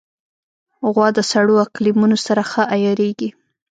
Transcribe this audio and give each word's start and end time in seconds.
غوا 0.93 1.07
د 1.17 1.19
سړو 1.31 1.55
اقلیمونو 1.65 2.17
سره 2.25 2.41
ښه 2.51 2.63
عیارېږي. 2.73 3.29